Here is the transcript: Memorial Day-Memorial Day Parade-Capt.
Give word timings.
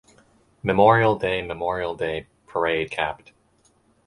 Memorial 0.63 1.15
Day-Memorial 1.15 1.93
Day 1.95 2.25
Parade-Capt. 2.47 3.33